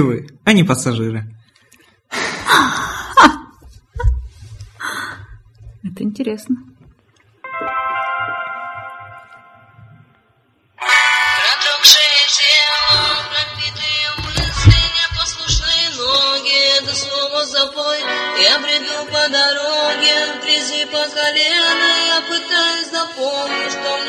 вы, 0.00 0.26
а 0.44 0.52
не 0.52 0.64
пассажиры. 0.64 1.24
Это 5.82 6.02
интересно. 6.02 6.56
Я 18.38 18.58
бреду 18.58 19.04
по 19.06 19.28
дороге, 19.28 20.14
в 20.34 20.44
грязи 20.44 20.84
по 20.86 21.08
колено, 21.08 21.90
я 22.06 22.20
пытаюсь 22.28 22.90
запомнить, 22.90 23.72
что 23.72 24.05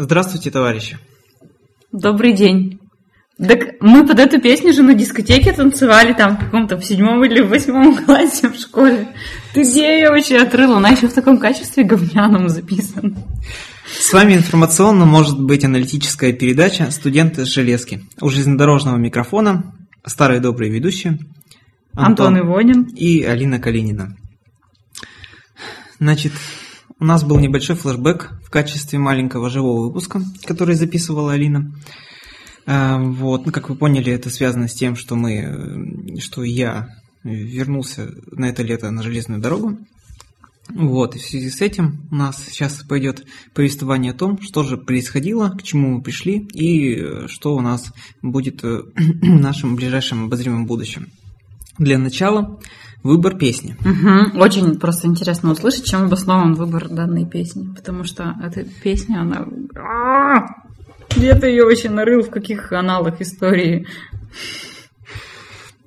Здравствуйте, 0.00 0.52
товарищи. 0.52 0.96
Добрый 1.90 2.32
день. 2.32 2.78
Так 3.36 3.80
мы 3.80 4.06
под 4.06 4.20
эту 4.20 4.40
песню 4.40 4.72
же 4.72 4.84
на 4.84 4.94
дискотеке 4.94 5.52
танцевали 5.52 6.12
там 6.12 6.36
в 6.36 6.38
каком-то 6.38 6.76
в 6.76 6.84
седьмом 6.84 7.24
или 7.24 7.40
в 7.40 7.48
восьмом 7.48 7.96
классе 8.04 8.48
в 8.48 8.54
школе. 8.54 9.08
Ты 9.54 9.62
где 9.62 9.98
ее 9.98 10.10
вообще 10.10 10.36
отрыла? 10.36 10.76
Она 10.76 10.90
еще 10.90 11.08
в 11.08 11.12
таком 11.12 11.38
качестве 11.38 11.82
говняном 11.82 12.48
записана. 12.48 13.16
С 13.98 14.12
вами 14.12 14.34
информационно 14.34 15.04
может 15.04 15.40
быть 15.42 15.64
аналитическая 15.64 16.32
передача 16.32 16.92
«Студенты 16.92 17.44
с 17.44 17.48
железки». 17.48 18.04
У 18.20 18.30
железнодорожного 18.30 18.98
микрофона 18.98 19.74
старые 20.06 20.38
добрые 20.38 20.70
ведущие 20.70 21.18
Антон, 21.94 22.38
Ивонин. 22.38 22.84
и 22.84 23.24
Алина 23.24 23.58
Калинина. 23.58 24.16
Значит, 25.98 26.34
у 27.00 27.04
нас 27.04 27.24
был 27.24 27.38
небольшой 27.38 27.76
флешбэк 27.76 28.40
в 28.44 28.50
качестве 28.50 28.98
маленького 28.98 29.50
живого 29.50 29.86
выпуска, 29.86 30.20
который 30.44 30.74
записывала 30.74 31.32
Алина. 31.32 31.72
А, 32.66 32.98
Вот, 32.98 33.46
ну, 33.46 33.52
как 33.52 33.68
вы 33.68 33.76
поняли, 33.76 34.12
это 34.12 34.30
связано 34.30 34.68
с 34.68 34.74
тем, 34.74 34.96
что 34.96 35.14
мы, 35.14 36.16
э, 36.16 36.20
что 36.20 36.42
я 36.42 36.88
вернулся 37.24 38.10
на 38.32 38.48
это 38.48 38.62
лето 38.62 38.90
на 38.90 39.02
железную 39.02 39.40
дорогу. 39.40 39.78
Вот, 40.68 41.16
и 41.16 41.18
в 41.18 41.22
связи 41.22 41.48
с 41.48 41.62
этим 41.62 42.06
у 42.10 42.16
нас 42.16 42.44
сейчас 42.46 42.82
пойдет 42.86 43.24
повествование 43.54 44.12
о 44.12 44.16
том, 44.16 44.38
что 44.42 44.64
же 44.64 44.76
происходило, 44.76 45.48
к 45.50 45.62
чему 45.62 45.96
мы 45.96 46.02
пришли 46.02 46.46
и 46.52 46.96
э, 46.96 47.26
что 47.28 47.54
у 47.54 47.60
нас 47.60 47.92
будет 48.22 48.62
э, 48.64 48.82
в 48.96 49.40
нашем 49.40 49.76
ближайшем 49.76 50.24
обозримом 50.24 50.66
будущем. 50.66 51.08
Для 51.78 51.98
начала 51.98 52.58
выбор 53.02 53.36
песни. 53.36 53.76
Мгм. 53.80 54.38
Очень 54.40 54.78
просто 54.78 55.06
интересно 55.06 55.52
услышать, 55.52 55.84
чем 55.84 56.04
обоснован 56.04 56.54
выбор 56.54 56.88
данной 56.88 57.26
песни. 57.26 57.72
Потому 57.74 58.04
что 58.04 58.34
эта 58.42 58.64
песня, 58.82 59.20
она... 59.20 59.46
Где 61.16 61.34
ты 61.34 61.48
ее 61.48 61.64
вообще 61.64 61.88
нарыл, 61.88 62.22
в 62.22 62.30
каких 62.30 62.70
аналах 62.72 63.20
истории? 63.20 63.86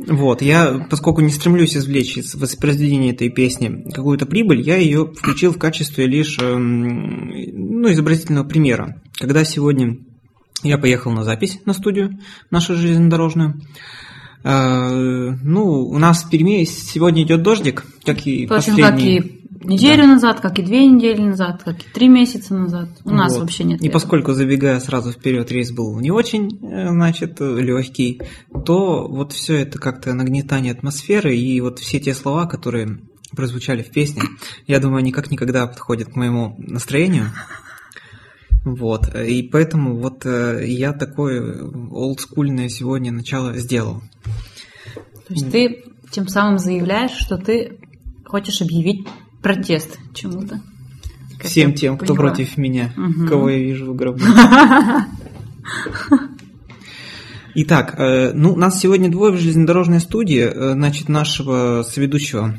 Вот, 0.07 0.41
я, 0.41 0.87
поскольку 0.89 1.21
не 1.21 1.29
стремлюсь 1.29 1.77
извлечь 1.77 2.17
из 2.17 2.33
воспроизведения 2.33 3.13
этой 3.13 3.29
песни 3.29 3.85
какую-то 3.93 4.25
прибыль, 4.25 4.61
я 4.61 4.77
ее 4.77 5.05
включил 5.05 5.53
в 5.53 5.59
качестве 5.59 6.07
лишь 6.07 6.39
эм, 6.39 7.27
ну, 7.27 7.91
изобразительного 7.91 8.47
примера. 8.47 8.99
Когда 9.19 9.43
сегодня 9.43 9.97
я 10.63 10.79
поехал 10.79 11.11
на 11.11 11.23
запись 11.23 11.59
на 11.65 11.73
студию 11.73 12.17
нашу 12.49 12.75
железнодорожную, 12.75 13.61
ну, 14.43 15.87
у 15.89 15.97
нас 15.97 16.23
в 16.23 16.29
Перми 16.29 16.63
сегодня 16.65 17.23
идет 17.23 17.43
дождик, 17.43 17.85
как 18.03 18.25
и 18.25 18.47
В 18.47 18.53
общем, 18.53 18.77
как 18.77 18.99
и 18.99 19.41
неделю 19.63 20.07
назад, 20.07 20.39
как 20.39 20.59
и 20.59 20.63
две 20.63 20.85
недели 20.87 21.21
назад, 21.21 21.61
как 21.63 21.79
и 21.79 21.85
три 21.93 22.07
месяца 22.07 22.53
назад. 22.55 22.89
У 23.03 23.11
нас 23.11 23.33
Вот. 23.33 23.41
вообще 23.41 23.63
нет 23.63 23.81
И 23.81 23.85
лета. 23.85 23.93
поскольку, 23.93 24.33
забегая 24.33 24.79
сразу 24.79 25.11
вперед, 25.11 25.51
рейс 25.51 25.71
был 25.71 25.99
не 25.99 26.11
очень, 26.11 26.59
э, 26.63 26.89
значит, 26.89 27.39
легкий, 27.39 28.21
то 28.65 29.07
вот 29.07 29.33
все 29.33 29.57
это 29.57 29.79
как-то 29.79 30.13
нагнетание 30.13 30.71
атмосферы 30.73 31.35
и 31.35 31.59
вот 31.61 31.79
все 31.79 31.99
те 31.99 32.13
слова, 32.13 32.45
которые 32.45 32.99
прозвучали 33.35 33.81
в 33.81 33.91
песне, 33.91 34.23
я 34.67 34.79
думаю, 34.79 34.99
они 34.99 35.11
как 35.11 35.31
никогда 35.31 35.67
подходят 35.67 36.09
к 36.09 36.15
моему 36.15 36.55
настроению. 36.57 37.27
Вот, 38.63 39.15
и 39.15 39.41
поэтому 39.41 39.97
вот 39.97 40.23
э, 40.25 40.65
я 40.67 40.93
такое 40.93 41.63
олдскульное 41.91 42.69
сегодня 42.69 43.11
начало 43.11 43.57
сделал. 43.57 44.03
То 45.31 45.39
есть 45.39 45.51
ты 45.51 45.83
тем 46.11 46.27
самым 46.27 46.57
заявляешь, 46.59 47.11
что 47.11 47.37
ты 47.37 47.77
хочешь 48.25 48.61
объявить 48.61 49.07
протест 49.41 49.97
чему-то. 50.13 50.61
Всем 51.41 51.73
тем, 51.73 51.97
кто 51.97 52.13
поняла. 52.13 52.27
против 52.29 52.57
меня, 52.57 52.93
Мгм. 52.95 53.27
кого 53.27 53.49
я 53.49 53.57
вижу 53.59 53.91
в 53.91 53.95
гробу. 53.95 54.19
Итак, 57.53 57.95
э, 57.97 58.31
ну, 58.33 58.55
нас 58.55 58.79
сегодня 58.79 59.09
двое 59.11 59.33
в 59.33 59.37
железнодорожной 59.37 59.99
студии. 59.99 60.41
Э, 60.41 60.71
Значит, 60.73 61.09
нашего 61.09 61.83
соведущего 61.83 62.55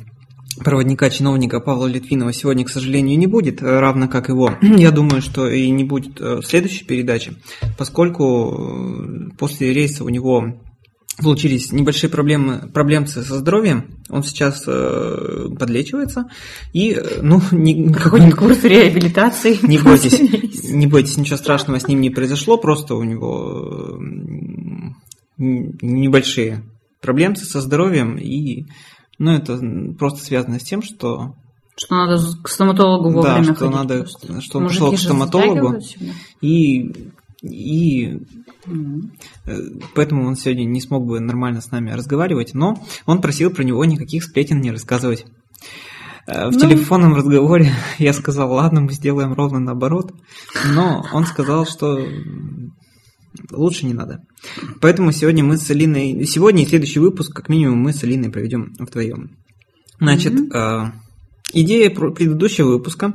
проводника, 0.63 1.09
чиновника 1.09 1.61
Павла 1.61 1.87
Литвинова 1.87 2.33
сегодня, 2.33 2.65
к 2.65 2.69
сожалению, 2.69 3.19
не 3.19 3.27
будет, 3.27 3.63
э, 3.63 3.81
равно 3.81 4.07
как 4.09 4.29
его. 4.29 4.55
Я 4.63 4.91
думаю, 4.91 5.23
что 5.23 5.49
и 5.49 5.71
не 5.71 5.85
будет 5.85 6.21
в 6.21 6.43
следующей 6.43 6.85
передаче, 6.85 7.35
поскольку 7.79 9.31
после 9.39 9.73
рейса 9.73 10.05
у 10.05 10.09
него 10.11 10.55
получились 11.23 11.73
небольшие 11.73 12.11
проблемы, 12.11 12.71
проблемцы 12.73 13.23
со 13.23 13.37
здоровьем. 13.39 13.99
Он 14.11 14.23
сейчас 14.23 14.65
э, 14.67 15.47
подлечивается. 15.59 16.27
И, 16.73 16.91
э, 16.93 17.21
ну, 17.23 17.41
ни- 17.53 17.93
Проходит 17.93 18.35
курс 18.35 18.63
реабилитации. 18.65 19.59
не 19.63 19.79
бойтесь, 19.79 20.19
не 20.71 20.87
бойтесь, 20.87 21.17
ничего 21.17 21.37
страшного 21.37 21.79
с 21.79 21.89
ним 21.89 22.01
не 22.01 22.11
произошло, 22.11 22.59
просто 22.59 22.95
у 22.95 23.03
него 23.05 23.97
н- 25.39 25.77
небольшие 25.81 26.63
проблемы 27.01 27.37
со 27.37 27.61
здоровьем, 27.61 28.17
и 28.17 28.67
ну, 29.19 29.33
это 29.33 29.59
просто 29.99 30.25
связано 30.25 30.59
с 30.59 30.63
тем, 30.63 30.83
что, 30.83 31.35
Что 31.77 31.95
надо 31.95 32.23
к 32.43 32.49
стоматологу 32.49 33.23
да, 33.23 33.35
вовремя 33.37 33.45
что 33.45 33.55
ходить 33.55 33.75
надо, 33.75 33.99
просто. 34.01 34.41
что 34.41 34.59
он 34.59 34.65
Мужики 34.65 34.81
пошел 34.81 34.93
к 34.97 34.99
стоматологу, 35.01 35.79
и, 36.41 36.93
и 37.43 38.21
э, 39.47 39.53
поэтому 39.95 40.27
он 40.27 40.37
сегодня 40.37 40.65
не 40.65 40.81
смог 40.81 41.07
бы 41.07 41.21
нормально 41.21 41.61
с 41.61 41.71
нами 41.71 41.91
разговаривать, 41.91 42.55
но 42.55 42.81
он 43.07 43.21
просил 43.21 43.51
про 43.51 43.65
него 43.65 43.85
никаких 43.85 44.23
сплетен 44.25 44.61
не 44.61 44.71
рассказывать. 44.71 45.27
Э, 46.27 46.49
В 46.49 46.53
Ну. 46.53 46.61
телефонном 46.61 47.15
разговоре 47.15 47.73
я 47.99 48.13
сказал, 48.13 48.53
ладно, 48.53 48.81
мы 48.83 48.93
сделаем 48.93 49.33
ровно 49.33 49.59
наоборот, 49.59 50.13
но 50.73 51.05
он 51.13 51.27
сказал, 51.27 51.67
что 51.67 51.99
лучше 53.51 53.87
не 53.87 53.95
надо. 53.95 54.21
Поэтому 54.81 55.11
сегодня 55.13 55.43
мы 55.43 55.57
с 55.57 55.69
Алиной, 55.71 56.25
сегодня 56.27 56.63
и 56.63 56.67
следующий 56.67 57.01
выпуск, 57.01 57.35
как 57.35 57.49
минимум, 57.49 57.79
мы 57.81 57.93
с 57.93 58.05
Алиной 58.05 58.31
проведем 58.31 58.73
вдвоем. 58.79 59.37
Значит, 59.99 60.35
э, 60.55 60.93
идея 61.53 61.91
предыдущего 61.91 62.69
выпуска, 62.69 63.15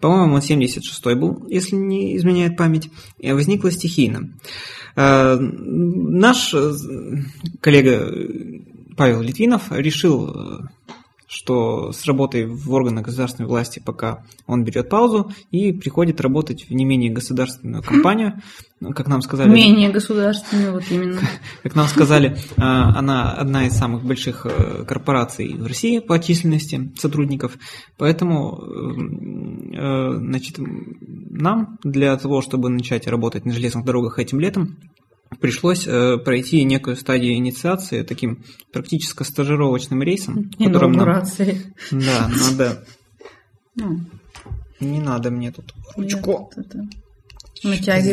по-моему, 0.00 0.34
он 0.34 0.40
76-й 0.40 1.14
был, 1.14 1.46
если 1.48 1.76
не 1.76 2.16
изменяет 2.16 2.56
память, 2.56 2.88
возникла 3.22 3.70
стихийно. 3.70 4.32
Э, 4.96 5.36
Наш 5.38 6.54
э, 6.54 6.72
коллега 7.60 8.12
Павел 8.96 9.22
Литвинов 9.22 9.70
решил, 9.70 10.28
э, 10.28 10.58
что 11.28 11.92
с 11.92 12.06
работой 12.06 12.46
в 12.46 12.72
органах 12.72 13.04
государственной 13.04 13.46
власти 13.46 13.82
пока 13.84 14.24
он 14.46 14.64
берет 14.64 14.88
паузу 14.88 15.30
и 15.50 15.72
приходит 15.72 16.22
работать 16.22 16.66
в 16.68 16.70
не 16.72 16.86
менее 16.86 17.12
государственную 17.12 17.82
компанию, 17.86 18.40
Ну, 18.80 18.92
как 18.92 19.08
нам 19.08 19.20
сказали. 19.20 19.50
Менее 19.50 19.90
государственный, 19.90 20.70
вот 20.70 20.84
именно. 20.90 21.20
Как 21.62 21.74
нам 21.74 21.86
сказали, 21.86 22.38
а, 22.56 22.96
она 22.98 23.32
одна 23.32 23.66
из 23.66 23.72
самых 23.76 24.04
больших 24.04 24.46
э, 24.46 24.84
корпораций 24.86 25.52
в 25.52 25.66
России 25.66 25.98
по 25.98 26.18
численности 26.18 26.92
сотрудников. 26.96 27.58
Поэтому 27.96 28.56
эм, 28.62 29.72
э, 29.72 30.18
значит, 30.18 30.56
нам 30.58 31.78
для 31.82 32.16
того, 32.16 32.40
чтобы 32.40 32.70
начать 32.70 33.06
работать 33.06 33.44
на 33.44 33.52
железных 33.52 33.84
дорогах 33.84 34.18
этим 34.18 34.40
летом, 34.40 34.76
пришлось 35.40 35.86
э, 35.86 36.18
пройти 36.18 36.64
некую 36.64 36.96
стадию 36.96 37.34
инициации 37.34 38.02
таким 38.02 38.44
практически 38.72 39.22
стажировочным 39.22 40.02
рейсом, 40.02 40.50
котором 40.50 40.92
нам, 40.92 41.04
Инаугурации. 41.08 41.72
да, 41.90 42.28
надо 42.28 42.84
Ну, 43.76 44.00
Не 44.80 45.00
надо 45.00 45.30
мне 45.30 45.52
тут 45.52 45.72
ручку. 45.96 46.50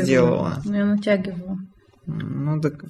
сделала? 0.04 0.62
Ну, 0.66 0.74
Я 0.76 0.86
натягиваю. 0.86 1.58
Ну 2.08 2.60
так, 2.62 2.84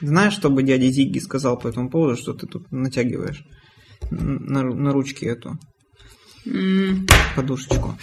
знаешь, 0.00 0.32
что 0.34 0.50
бы 0.50 0.62
дядя 0.62 0.90
Зигги 0.90 1.18
сказал 1.18 1.58
по 1.58 1.68
этому 1.68 1.90
поводу, 1.90 2.16
что 2.16 2.32
ты 2.32 2.46
тут 2.46 2.70
натягиваешь 2.72 3.42
на, 4.10 4.62
на 4.62 4.92
ручке 4.92 5.26
эту 5.26 5.58
М, 6.46 7.06
подушечку. 7.36 7.94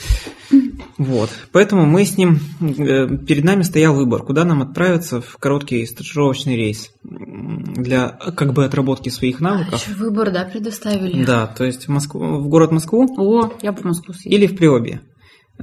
Вот. 0.97 1.29
Поэтому 1.51 1.85
мы 1.85 2.05
с 2.05 2.17
ним... 2.17 2.39
э, 2.61 3.07
Перед 3.25 3.43
нами 3.43 3.63
стоял 3.63 3.95
выбор, 3.95 4.23
куда 4.23 4.43
нам 4.45 4.61
отправиться 4.61 5.21
в 5.21 5.37
короткий 5.37 5.85
стажировочный 5.85 6.55
рейс 6.55 6.91
для 7.03 8.09
как 8.09 8.53
бы 8.53 8.65
отработки 8.65 9.09
своих 9.09 9.39
навыков. 9.39 9.81
Еще 9.85 9.95
выбор, 9.97 10.31
да, 10.31 10.45
предоставили? 10.45 11.23
Да, 11.23 11.47
то 11.47 11.63
есть 11.65 11.85
в, 11.87 11.89
Москву, 11.91 12.19
в 12.39 12.47
город 12.47 12.71
Москву 12.71 13.07
О, 13.17 13.51
я 13.61 13.71
бы 13.71 13.81
в 13.81 13.85
Москву 13.85 14.13
съездила. 14.13 14.33
или 14.37 14.47
в 14.47 14.57
Приобье, 14.57 15.01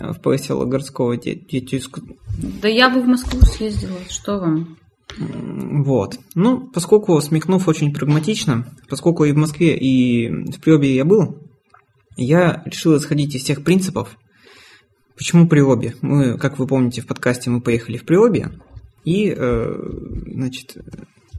э, 0.00 0.12
в 0.12 0.20
поселок 0.20 0.68
городского 0.68 1.16
де- 1.16 1.34
детиск- 1.34 2.00
Да 2.62 2.68
я 2.68 2.88
бы 2.90 3.00
в 3.02 3.06
Москву 3.06 3.40
съездила. 3.42 3.98
Что 4.08 4.38
вам? 4.38 4.76
Вот. 5.18 6.18
Ну, 6.34 6.68
поскольку 6.70 7.20
смекнув 7.20 7.66
очень 7.68 7.92
прагматично, 7.92 8.66
поскольку 8.88 9.24
и 9.24 9.32
в 9.32 9.36
Москве, 9.36 9.76
и 9.76 10.28
в 10.28 10.60
Приобье 10.60 10.94
я 10.94 11.04
был, 11.04 11.38
я 12.16 12.62
решил 12.66 12.96
исходить 12.96 13.34
из 13.34 13.44
тех 13.44 13.64
принципов. 13.64 14.16
Почему 15.18 15.48
Приобье? 15.48 15.96
Мы, 16.00 16.38
как 16.38 16.58
вы 16.60 16.66
помните, 16.68 17.02
в 17.02 17.06
подкасте 17.06 17.50
мы 17.50 17.60
поехали 17.60 17.96
в 17.96 18.04
Приобье, 18.04 18.52
и, 19.04 19.34
э, 19.36 19.74
значит, 20.32 20.76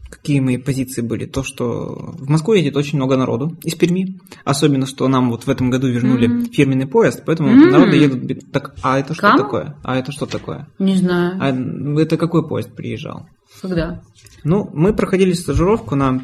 какие 0.10 0.42
мои 0.42 0.58
позиции 0.58 1.02
были? 1.02 1.26
То, 1.26 1.44
что 1.44 2.14
в 2.20 2.30
Москву 2.30 2.54
едет 2.56 2.76
очень 2.76 2.98
много 2.98 3.16
народу 3.16 3.58
из 3.64 3.76
Перми, 3.76 4.20
особенно, 4.44 4.86
что 4.86 5.08
нам 5.08 5.30
вот 5.30 5.46
в 5.46 5.50
этом 5.50 5.70
году 5.70 5.88
вернули 5.88 6.28
Мгм. 6.28 6.46
фирменный 6.52 6.88
поезд, 6.88 7.24
поэтому 7.26 7.50
М. 7.50 7.70
народы 7.70 7.96
едут... 7.96 8.52
Так, 8.52 8.76
а 8.84 9.00
это 9.00 9.14
что 9.14 9.22
Кам? 9.22 9.38
такое? 9.38 9.78
А 9.84 9.96
это 9.98 10.12
что 10.12 10.26
такое? 10.26 10.68
Не 10.78 10.98
знаю. 10.98 11.38
А 11.40 12.02
это 12.02 12.18
какой 12.18 12.46
поезд 12.48 12.76
приезжал? 12.76 13.28
Когда? 13.62 14.02
Ну, 14.44 14.70
мы 14.74 14.94
проходили 14.94 15.32
стажировку 15.32 15.96
на 15.96 16.22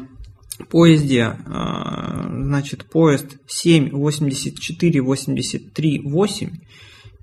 поезде, 0.70 1.36
а, 1.46 2.26
значит, 2.28 2.84
поезд 2.84 3.38
7, 3.46 3.90
84, 3.90 5.00
83, 5.00 6.00
8, 6.04 6.50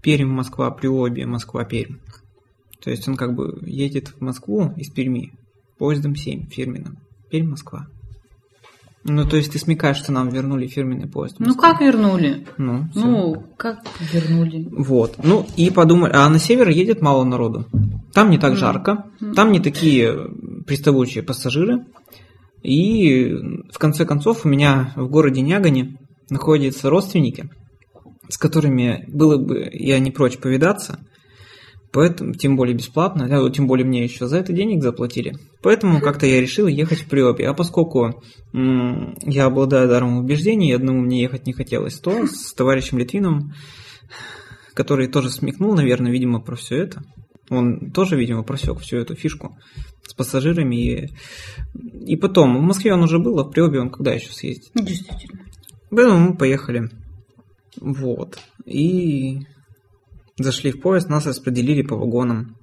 Пермь, 0.04 0.30
Москва, 0.30 0.70
Приобье, 0.70 1.26
Москва, 1.26 1.64
Пермь. 1.64 1.96
То 2.84 2.92
есть 2.92 3.08
он 3.08 3.16
как 3.16 3.34
бы 3.34 3.58
едет 3.66 4.10
в 4.10 4.22
Москву 4.22 4.74
из 4.76 4.90
Перми 4.90 5.32
поездом 5.80 6.16
7 6.16 6.48
фирменным. 6.50 6.98
Пермь, 7.32 7.50
Москва. 7.50 7.88
Ну, 9.06 9.26
то 9.28 9.36
есть 9.36 9.52
ты 9.52 9.60
смекаешь, 9.60 9.98
что 9.98 10.12
нам 10.14 10.30
вернули 10.30 10.68
фирменный 10.68 11.10
поезд. 11.10 11.36
Ну 11.40 11.56
как 11.56 11.82
вернули? 11.82 12.48
Ну, 12.58 12.88
всё. 12.92 13.02
Ну, 13.06 13.44
как 13.58 13.80
вернули? 14.14 14.66
Вот. 14.72 15.16
Ну, 15.22 15.46
и 15.58 15.70
подумали, 15.72 16.14
а 16.14 16.30
на 16.30 16.40
север 16.40 16.70
едет 16.70 17.02
мало 17.02 17.26
народу. 17.26 17.66
Там 18.14 18.30
не 18.30 18.38
так 18.38 18.52
Мгм. 18.52 18.60
жарко, 18.60 19.06
там 19.36 19.52
не 19.52 19.60
такие 19.60 20.30
приставучие 20.66 21.22
пассажиры. 21.24 21.86
И 22.62 23.28
в 23.74 23.78
конце 23.78 24.06
концов 24.06 24.46
у 24.46 24.50
меня 24.50 24.94
в 24.96 25.10
городе 25.10 25.42
Нягане 25.42 25.98
находятся 26.30 26.90
родственники, 26.90 27.50
с 28.34 28.38
которыми 28.38 29.06
было 29.08 29.38
бы 29.38 29.70
я 29.72 30.00
не 30.00 30.10
прочь 30.10 30.38
повидаться. 30.38 31.00
Поэтому, 31.92 32.34
тем 32.34 32.56
более 32.56 32.76
бесплатно, 32.76 33.28
а 33.30 33.50
тем 33.52 33.68
более 33.68 33.86
мне 33.86 34.04
еще 34.04 34.28
за 34.28 34.38
это 34.38 34.52
денег 34.52 34.82
заплатили. 34.82 35.36
Поэтому 35.62 36.02
как-то 36.02 36.26
я 36.26 36.42
решил 36.42 36.66
ехать 36.66 37.02
в 37.02 37.08
Приобье. 37.08 37.48
А 37.48 37.54
поскольку 37.54 38.24
м, 38.52 39.16
я 39.22 39.46
обладаю 39.46 39.88
даром 39.88 40.18
убеждений, 40.18 40.72
и 40.72 40.74
одному 40.74 41.02
мне 41.02 41.22
ехать 41.22 41.46
не 41.46 41.54
хотелось, 41.54 42.00
то 42.00 42.26
с 42.26 42.54
товарищем 42.54 42.98
Литвиновым 42.98 43.54
который 44.74 45.08
тоже 45.08 45.30
смекнул, 45.30 45.76
наверное, 45.76 46.12
видимо, 46.12 46.42
про 46.42 46.56
все 46.56 46.78
это. 46.78 47.04
Он 47.50 47.92
тоже, 47.92 48.18
видимо, 48.18 48.44
просек 48.44 48.80
всю 48.80 48.98
эту 48.98 49.16
фишку 49.16 49.58
с 50.04 50.14
пассажирами. 50.14 50.76
И, 50.76 51.10
и 52.06 52.16
потом, 52.16 52.58
в 52.58 52.62
Москве 52.62 52.94
он 52.94 53.04
уже 53.04 53.20
был, 53.20 53.40
а 53.40 53.44
в 53.44 53.52
Приобе 53.52 53.80
он 53.80 53.90
куда 53.90 54.14
еще 54.14 54.32
съездит? 54.32 54.72
Действительно. 54.74 55.42
Поэтому 55.90 56.30
мы 56.30 56.38
поехали. 56.38 56.90
Вот. 57.80 58.38
И 58.66 59.40
зашли 60.38 60.72
в 60.72 60.82
поезд, 60.82 61.10
нас 61.10 61.26
распределили 61.26 61.82
по 61.82 61.96
вагонам. 61.96 62.56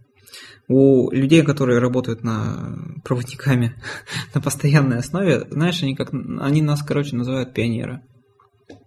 У 0.68 1.10
людей, 1.10 1.42
которые 1.42 1.78
работают 1.80 2.22
на 2.22 2.76
проводниками 3.04 3.74
на 4.34 4.40
постоянной 4.40 4.98
основе, 4.98 5.46
знаешь, 5.50 5.82
они 5.82 5.94
как 5.96 6.12
они 6.12 6.62
нас, 6.62 6.82
короче, 6.82 7.16
называют 7.16 7.54
пионеры. 7.54 8.02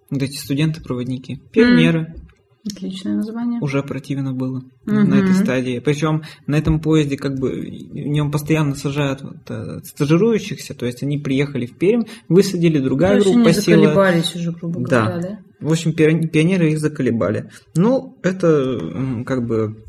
Вот 0.09 0.21
эти 0.21 0.37
студенты-проводники. 0.37 1.41
Пионеры. 1.51 2.15
Отличное 2.65 3.15
название. 3.15 3.59
Уже 3.59 3.83
противно 3.83 4.31
было 4.31 4.61
Мгм. 4.85 5.09
на 5.09 5.15
этой 5.15 5.33
стадии. 5.33 5.79
Причем 5.79 6.21
на 6.47 6.55
этом 6.55 6.79
поезде 6.79 7.17
как 7.17 7.37
бы 7.37 7.49
в 7.51 7.93
нем 8.07 8.31
постоянно 8.31 8.75
сажают 8.75 9.21
вот, 9.21 9.49
э, 9.49 9.79
стажирующихся, 9.83 10.73
то 10.73 10.85
есть 10.85 11.03
они 11.03 11.17
приехали 11.17 11.65
в 11.65 11.77
Пермь, 11.77 12.03
высадили, 12.29 12.79
другая 12.79 13.19
То 13.19 13.27
есть 13.47 13.67
группа 13.67 14.05
они 14.07 14.21
села. 14.23 14.41
уже, 14.41 14.51
грубо 14.53 14.87
Да. 14.87 15.05
говоря, 15.07 15.21
да? 15.21 15.39
В 15.63 15.71
общем, 15.71 15.91
пион- 15.91 16.27
пионеры 16.27 16.71
их 16.71 16.79
заколебали. 16.79 17.49
Ну, 17.75 18.17
это 18.23 19.23
как 19.25 19.45
бы 19.45 19.83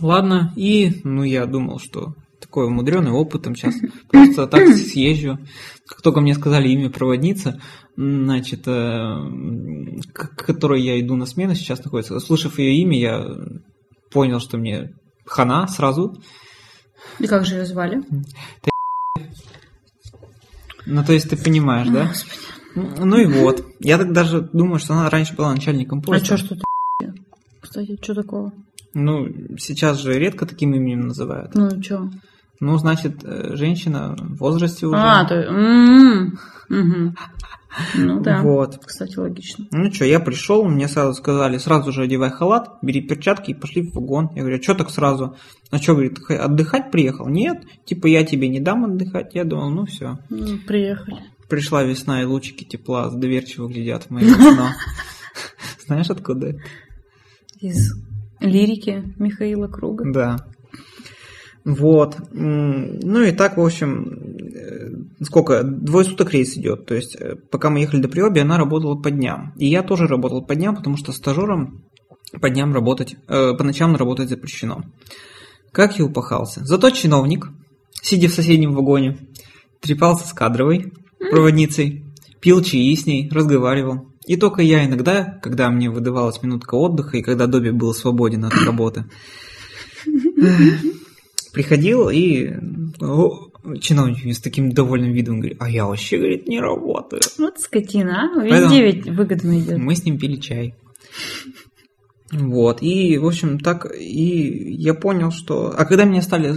ладно. 0.00 0.52
И, 0.56 1.00
ну, 1.04 1.22
я 1.24 1.46
думал, 1.46 1.78
что 1.78 2.14
такой 2.40 2.68
мудреный 2.68 3.10
опытом 3.12 3.56
сейчас 3.56 3.74
просто 4.10 4.46
так 4.46 4.68
съезжу. 4.76 5.38
Как 5.86 6.02
только 6.02 6.20
мне 6.20 6.34
сказали 6.34 6.68
имя 6.68 6.90
проводницы, 6.90 7.60
м, 7.96 8.24
значит, 8.24 8.68
э, 8.68 8.72
к 10.12 10.44
которой 10.44 10.82
я 10.82 11.00
иду 11.00 11.16
на 11.16 11.26
смену, 11.26 11.54
сейчас 11.54 11.82
находится. 11.82 12.14
Услышав 12.16 12.58
ее 12.58 12.74
имя, 12.82 12.98
я 13.00 13.26
понял, 14.10 14.40
что 14.40 14.58
мне 14.58 14.92
хана 15.24 15.66
сразу. 15.66 16.20
И 17.18 17.26
как 17.26 17.46
же 17.46 17.56
ее 17.56 17.66
звали? 17.66 18.02
Ну, 20.86 21.04
то 21.04 21.12
есть 21.12 21.28
ты 21.28 21.36
понимаешь, 21.36 21.88
да? 21.88 22.08
Господи. 22.08 22.55
Ну 22.76 23.16
и 23.16 23.26
вот. 23.26 23.64
Я 23.80 23.98
так 23.98 24.12
даже 24.12 24.42
думаю, 24.52 24.78
что 24.78 24.94
она 24.94 25.10
раньше 25.10 25.34
была 25.34 25.52
начальником 25.52 26.00
А 26.00 26.02
поезда. 26.02 26.36
что 26.36 26.36
что 26.36 26.54
ты? 26.56 27.14
Кстати, 27.60 27.98
что 28.00 28.14
такого? 28.14 28.52
Ну, 28.94 29.26
сейчас 29.58 30.00
же 30.00 30.18
редко 30.18 30.46
таким 30.46 30.74
именем 30.74 31.08
называют. 31.08 31.54
Ну 31.54 31.82
что? 31.82 32.10
Ну, 32.60 32.78
значит, 32.78 33.22
э, 33.24 33.54
женщина 33.56 34.14
в 34.18 34.36
возрасте 34.38 34.86
уже. 34.86 34.96
А, 34.96 35.26
то 35.26 35.34
м, 35.34 36.38
мгм. 36.68 37.16
Ну 37.94 38.20
да. 38.22 38.40
Вот. 38.40 38.78
Кстати, 38.84 39.18
логично. 39.18 39.66
Ну 39.70 39.92
что, 39.92 40.06
я 40.06 40.18
пришел, 40.20 40.64
мне 40.64 40.88
сразу 40.88 41.12
сказали, 41.12 41.58
сразу 41.58 41.92
же 41.92 42.02
одевай 42.04 42.30
халат, 42.30 42.78
бери 42.80 43.02
перчатки 43.02 43.50
и 43.50 43.54
пошли 43.54 43.82
в 43.82 43.94
вагон. 43.94 44.30
Я 44.34 44.42
говорю, 44.42 44.62
что 44.62 44.74
так 44.74 44.88
сразу? 44.88 45.36
А 45.70 45.76
что, 45.76 45.92
говорит, 45.92 46.18
отдыхать 46.30 46.90
приехал? 46.90 47.28
Нет, 47.28 47.64
типа 47.84 48.06
я 48.06 48.24
тебе 48.24 48.48
не 48.48 48.60
дам 48.60 48.84
отдыхать. 48.86 49.34
Я 49.34 49.44
думал, 49.44 49.68
ну 49.70 49.84
все. 49.84 50.18
Ну, 50.30 50.58
Приехали. 50.66 51.18
Пришла 51.48 51.84
весна, 51.84 52.22
и 52.22 52.24
лучики 52.24 52.64
тепла 52.64 53.10
доверчиво 53.10 53.68
глядят 53.68 54.04
в 54.04 54.10
мое 54.10 54.32
окно. 54.32 54.70
Знаешь, 55.86 56.10
откуда 56.10 56.48
это? 56.48 56.60
Из 57.60 57.94
лирики 58.40 59.14
Михаила 59.18 59.68
Круга. 59.68 60.04
Да. 60.12 60.36
Вот. 61.64 62.16
Ну 62.30 63.22
и 63.22 63.32
так, 63.32 63.56
в 63.56 63.60
общем, 63.60 64.36
э, 64.54 65.24
сколько? 65.24 65.64
Двое 65.64 66.04
суток 66.04 66.32
рейс 66.32 66.56
идет. 66.56 66.86
То 66.86 66.94
есть, 66.94 67.16
э, 67.16 67.34
пока 67.50 67.70
мы 67.70 67.80
ехали 67.80 68.00
до 68.00 68.08
Приоби, 68.08 68.38
она 68.38 68.56
работала 68.56 68.94
по 68.94 69.10
дням. 69.10 69.52
И 69.56 69.66
я 69.66 69.82
тоже 69.82 70.06
работал 70.06 70.44
по 70.44 70.54
дням, 70.54 70.76
потому 70.76 70.96
что 70.96 71.12
стажерам 71.12 71.84
по 72.40 72.50
дням 72.50 72.72
работать, 72.72 73.16
э, 73.28 73.54
по 73.54 73.64
ночам 73.64 73.96
работать 73.96 74.28
запрещено. 74.28 74.84
Как 75.72 75.98
я 75.98 76.04
упахался. 76.04 76.64
Зато 76.64 76.90
чиновник, 76.90 77.48
сидя 78.00 78.28
в 78.28 78.32
соседнем 78.32 78.72
вагоне, 78.72 79.18
трепался 79.80 80.26
с 80.26 80.32
кадровой 80.32 80.92
проводницей, 81.30 82.04
пил 82.40 82.62
чаи 82.62 82.94
с 82.94 83.06
ней, 83.06 83.28
разговаривал. 83.30 84.08
И 84.26 84.36
только 84.36 84.62
я 84.62 84.84
иногда, 84.84 85.38
когда 85.42 85.70
мне 85.70 85.88
выдавалась 85.88 86.42
минутка 86.42 86.74
отдыха 86.74 87.16
и 87.16 87.22
когда 87.22 87.46
Добби 87.46 87.70
был 87.70 87.94
свободен 87.94 88.44
от 88.44 88.54
работы, 88.54 89.04
приходил 91.52 92.10
и 92.10 92.50
о, 93.00 93.50
чиновник 93.80 94.34
с 94.34 94.40
таким 94.40 94.72
довольным 94.72 95.12
видом 95.12 95.40
говорит, 95.40 95.58
а 95.60 95.70
я 95.70 95.86
вообще, 95.86 96.18
говорит, 96.18 96.48
не 96.48 96.60
работаю. 96.60 97.22
Вот 97.38 97.58
скотина, 97.58 98.30
а? 98.34 98.42
Везде 98.42 98.82
ведь 98.82 99.06
выгодно 99.06 99.58
идет. 99.58 99.78
Мы 99.78 99.94
с 99.94 100.04
ним 100.04 100.18
пили 100.18 100.36
чай. 100.36 100.74
Вот, 102.32 102.82
и, 102.82 103.18
в 103.18 103.26
общем, 103.26 103.60
так, 103.60 103.86
и 103.96 104.74
я 104.74 104.94
понял, 104.94 105.30
что... 105.30 105.72
А 105.76 105.84
когда 105.84 106.04
меня 106.04 106.22
стали... 106.22 106.54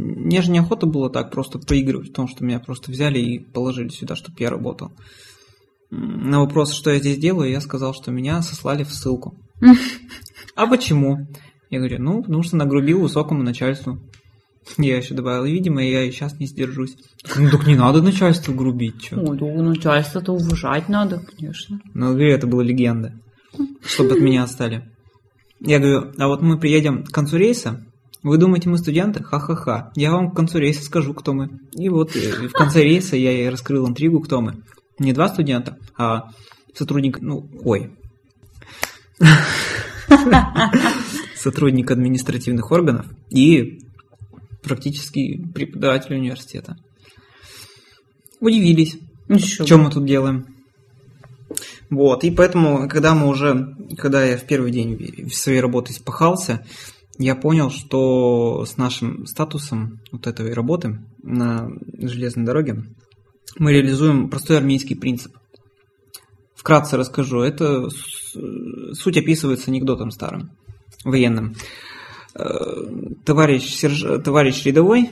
Мне 0.00 0.40
же 0.42 0.50
неохота 0.50 0.86
было 0.86 1.10
так 1.10 1.30
просто 1.30 1.58
поигрывать, 1.58 2.08
потому 2.08 2.28
что 2.28 2.44
меня 2.44 2.58
просто 2.58 2.90
взяли 2.90 3.18
и 3.18 3.38
положили 3.38 3.88
сюда, 3.88 4.16
чтобы 4.16 4.36
я 4.38 4.50
работал. 4.50 4.92
На 5.90 6.40
вопрос, 6.40 6.72
что 6.72 6.90
я 6.90 7.00
здесь 7.00 7.18
делаю, 7.18 7.50
я 7.50 7.60
сказал, 7.60 7.92
что 7.94 8.10
меня 8.10 8.42
сослали 8.42 8.84
в 8.84 8.92
ссылку. 8.92 9.36
А 10.56 10.66
почему? 10.66 11.26
Я 11.70 11.78
говорю, 11.78 12.02
ну, 12.02 12.22
потому 12.22 12.42
что 12.42 12.56
нагрубил 12.56 13.00
высокому 13.00 13.42
начальству. 13.42 13.98
Я 14.76 14.96
еще 14.98 15.14
добавил, 15.14 15.44
видимо, 15.44 15.82
я 15.82 16.02
и 16.02 16.10
сейчас 16.10 16.38
не 16.38 16.46
сдержусь. 16.46 16.96
Ну, 17.36 17.50
так 17.50 17.66
не 17.66 17.76
надо 17.76 18.02
начальству 18.02 18.52
грубить, 18.52 19.02
что? 19.02 19.20
Ой, 19.20 19.38
да 19.38 19.46
начальство-то 19.62 20.32
уважать 20.32 20.88
надо, 20.88 21.20
конечно. 21.20 21.80
Но 21.94 22.10
говорю, 22.10 22.34
это 22.34 22.46
была 22.46 22.62
легенда. 22.62 23.14
Чтобы 23.82 24.14
от 24.14 24.20
меня 24.20 24.42
отстали. 24.42 24.90
Я 25.60 25.78
говорю, 25.78 26.12
а 26.18 26.28
вот 26.28 26.42
мы 26.42 26.58
приедем 26.58 27.04
к 27.04 27.10
концу 27.10 27.36
рейса, 27.36 27.86
вы 28.22 28.36
думаете, 28.36 28.68
мы 28.68 28.76
студенты? 28.78 29.22
Ха-ха-ха. 29.22 29.92
Я 29.94 30.12
вам 30.12 30.30
к 30.30 30.36
концу 30.36 30.58
рейса 30.58 30.82
скажу, 30.82 31.14
кто 31.14 31.32
мы. 31.32 31.60
И 31.72 31.88
вот 31.88 32.14
в 32.14 32.52
конце 32.52 32.82
рейса 32.82 33.16
я 33.16 33.32
и 33.32 33.48
раскрыл 33.48 33.88
интригу, 33.88 34.20
кто 34.20 34.40
мы. 34.40 34.62
Не 34.98 35.12
два 35.14 35.28
студента, 35.28 35.78
а 35.96 36.30
сотрудник, 36.74 37.20
ну, 37.20 37.48
ой. 37.64 37.96
Сотрудник 41.34 41.90
административных 41.90 42.70
органов 42.70 43.06
и 43.30 43.78
практически 44.62 45.42
преподаватель 45.54 46.14
университета. 46.14 46.76
Удивились, 48.40 48.98
Еще 49.28 49.64
что 49.64 49.78
мы 49.78 49.90
тут 49.90 50.04
делаем. 50.04 50.46
Вот, 51.88 52.24
и 52.24 52.30
поэтому, 52.30 52.88
когда 52.88 53.14
мы 53.14 53.26
уже, 53.28 53.74
когда 53.96 54.24
я 54.24 54.36
в 54.36 54.44
первый 54.44 54.70
день 54.70 55.30
своей 55.32 55.60
работы 55.60 55.92
спахался, 55.92 56.64
я 57.20 57.36
понял, 57.36 57.70
что 57.70 58.64
с 58.64 58.78
нашим 58.78 59.26
статусом 59.26 60.00
вот 60.10 60.26
этой 60.26 60.54
работы 60.54 61.00
на 61.22 61.70
железной 61.98 62.46
дороге 62.46 62.84
мы 63.58 63.74
реализуем 63.74 64.30
простой 64.30 64.56
армейский 64.56 64.94
принцип. 64.94 65.36
Вкратце 66.54 66.96
расскажу. 66.96 67.40
Это 67.40 67.88
суть 67.90 69.18
описывается 69.18 69.70
анекдотом 69.70 70.10
старым, 70.10 70.52
военным. 71.04 71.56
Э, 72.34 72.86
Товарищ, 73.26 73.68
серж... 73.68 74.22
Товарищ 74.24 74.64
рядовой, 74.64 75.10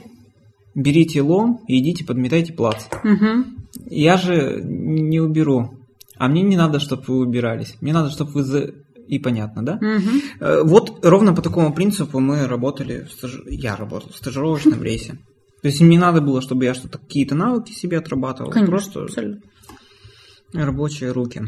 берите 0.73 1.21
лом 1.21 1.61
и 1.67 1.77
идите 1.77 2.05
подметайте 2.05 2.53
плац. 2.53 2.85
Мгм. 3.03 3.67
Я 3.85 4.17
же 4.17 4.61
не 4.63 5.19
уберу. 5.19 5.75
А 6.17 6.27
мне 6.27 6.41
не 6.41 6.57
надо, 6.57 6.79
чтобы 6.79 7.03
вы 7.05 7.19
убирались. 7.19 7.75
Мне 7.81 7.93
надо, 7.93 8.09
чтобы 8.09 8.31
вы 8.31 8.43
за... 8.43 8.73
И 9.09 9.17
понятно, 9.19 9.63
да? 9.65 9.79
Э, 10.39 10.61
Вот 10.63 11.03
ровно 11.03 11.33
по 11.33 11.41
такому 11.41 11.73
принципу 11.73 12.19
мы 12.19 12.47
работали, 12.47 13.07
в 13.09 13.23
стаж- 13.23 13.43
я 13.49 13.75
работал 13.75 14.09
в 14.11 14.15
стажировочном 14.15 14.83
рейсе. 14.83 15.13
То 15.61 15.67
есть 15.67 15.81
не 15.81 15.97
надо 15.97 16.21
было, 16.21 16.41
чтобы 16.41 16.65
я 16.65 16.73
что-то, 16.73 16.99
какие-то 16.99 17.35
навыки 17.35 17.71
себе 17.73 17.97
отрабатывал. 17.97 18.51
Конечно, 18.51 18.71
Просто 18.71 19.03
абсолютно. 19.03 19.41
рабочие 20.53 21.11
руки. 21.11 21.41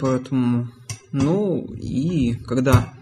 Поэтому, 0.00 0.68
ну 1.12 1.64
и 1.74 2.34
когда... 2.34 2.92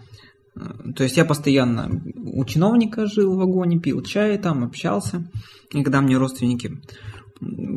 э, 0.55 0.61
То 0.95 1.03
есть 1.03 1.17
я 1.17 1.25
постоянно 1.25 2.01
у 2.15 2.45
чиновника 2.45 3.05
жил 3.07 3.33
в 3.33 3.37
вагоне, 3.37 3.79
пил 3.79 4.01
чай 4.03 4.37
там, 4.37 4.63
общался. 4.63 5.27
И 5.71 5.83
когда 5.83 6.01
мне 6.01 6.17
родственники... 6.17 6.79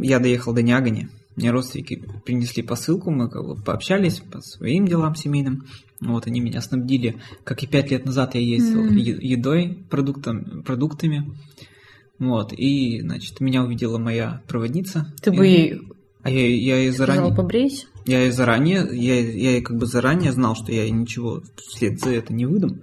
Я 0.03 0.21
доехал 0.21 0.53
до 0.55 0.63
Нягани, 0.63 1.09
мне 1.37 1.51
родственники 1.51 2.03
принесли 2.25 2.63
посылку, 2.63 3.11
мы 3.11 3.29
как 3.31 3.45
бы 3.45 3.55
пообщались 3.57 4.21
по 4.21 4.41
своим 4.41 4.87
делам 4.87 5.15
семейным. 5.15 5.67
Вот 6.01 6.27
они 6.27 6.41
меня 6.41 6.61
снабдили, 6.61 7.17
как 7.45 7.63
и 7.63 7.67
пять 7.67 7.91
лет 7.91 8.05
назад 8.07 8.35
я 8.35 8.41
ездил 8.41 8.85
М. 8.87 8.97
е- 8.97 9.19
едой, 9.21 9.85
продуктом, 9.91 10.63
продуктами. 10.65 11.31
Вот, 12.19 12.53
и, 12.55 13.01
значит, 13.01 13.41
меня 13.41 13.63
увидела 13.63 13.99
моя 13.99 14.43
проводница. 14.49 15.13
Ты 15.23 15.31
И- 15.33 15.37
бы 15.37 15.47
ей 15.47 15.81
а 16.23 16.31
я, 16.31 16.49
я 16.49 16.81
и 16.81 16.91
сказал 16.91 17.07
заранее, 17.17 17.37
побрейся. 17.37 17.87
я 18.05 18.27
и 18.27 18.31
заранее, 18.31 18.89
я, 18.93 19.21
я 19.21 19.59
и 19.59 19.61
как 19.61 19.77
бы 19.77 19.87
заранее 19.87 20.33
знал, 20.33 20.57
что 20.57 20.73
я 20.73 20.91
ничего 20.91 21.43
вслед 21.69 22.01
за 22.01 22.11
это 22.11 22.33
не 22.33 22.47
выдам. 22.47 22.81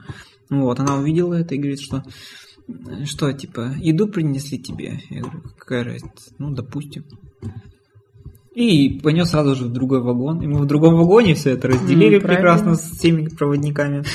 Вот, 0.50 0.80
она 0.80 0.96
увидела 0.96 1.34
это 1.34 1.56
и 1.56 1.58
говорит, 1.58 1.82
что 1.82 2.04
что, 3.04 3.34
типа, 3.34 3.74
еду 3.80 4.08
принесли 4.08 4.58
тебе? 4.58 5.02
Я 5.10 5.22
говорю, 5.24 5.42
какая 5.58 5.84
разница? 5.84 6.34
Ну, 6.38 6.52
допустим. 6.52 7.04
И 8.56 9.00
понес 9.00 9.30
сразу 9.30 9.56
же 9.56 9.66
в 9.66 9.74
другой 9.74 10.02
вагон. 10.02 10.42
И 10.42 10.48
мы 10.48 10.60
в 10.60 10.66
другом 10.66 10.96
вагоне 10.96 11.34
все 11.34 11.52
это 11.52 11.70
разделили 11.70 12.16
Ну, 12.16 12.22
прекрасно 12.22 12.76
с 12.76 12.92
теми 12.98 13.28
проводниками. 13.28 14.04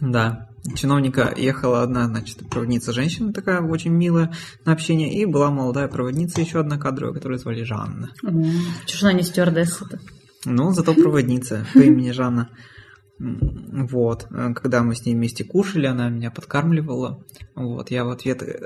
Да. 0.00 0.48
Чиновника 0.76 1.34
ехала 1.36 1.82
одна, 1.82 2.06
значит, 2.06 2.48
проводница 2.48 2.92
женщина 2.92 3.34
такая, 3.34 3.60
очень 3.60 3.92
милая 3.92 4.32
на 4.64 4.72
общение, 4.72 5.12
и 5.12 5.26
была 5.26 5.50
молодая 5.50 5.88
проводница, 5.88 6.40
еще 6.40 6.60
одна 6.60 6.78
кадровая, 6.78 7.14
которую 7.14 7.38
звали 7.38 7.64
Жанна. 7.64 8.10
Ж 8.22 9.02
она 9.02 9.12
не 9.12 9.22
стюардесса-то? 9.22 10.00
Ну, 10.46 10.72
зато 10.72 10.94
проводница 10.94 11.66
по 11.74 11.80
имени 11.80 12.12
Жанна. 12.12 12.48
Вот. 13.20 14.26
Э, 14.30 14.54
Когда 14.54 14.82
мы 14.82 14.94
с 14.94 15.04
ней 15.04 15.14
вместе 15.14 15.44
кушали, 15.44 15.86
она 15.86 16.08
меня 16.08 16.30
подкармливала. 16.30 17.22
Вот. 17.54 17.90
Я 17.90 18.04
в 18.04 18.10
ответ 18.10 18.42
э, 18.42 18.58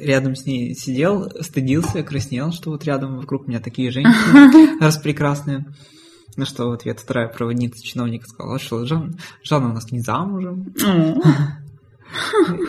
рядом 0.00 0.34
с 0.36 0.46
ней 0.46 0.74
сидел, 0.74 1.30
стыдился, 1.42 2.02
краснел, 2.02 2.50
что 2.52 2.70
вот 2.70 2.84
рядом 2.84 3.18
вокруг 3.18 3.46
меня 3.46 3.60
такие 3.60 3.90
женщины 3.90 4.78
распрекрасные. 4.80 5.66
На 6.36 6.46
что 6.46 6.68
в 6.68 6.72
ответ 6.72 6.98
вторая 6.98 7.28
проводница 7.28 7.80
чиновника 7.82 8.26
сказала, 8.26 8.58
что 8.58 8.84
Жан, 8.86 9.16
Жанна 9.44 9.70
у 9.70 9.72
нас 9.74 9.92
не 9.92 10.00
замужем. 10.00 10.72